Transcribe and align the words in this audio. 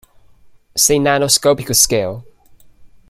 See 0.75 0.97
nanoscopic 0.97 1.75
scale. 1.75 2.25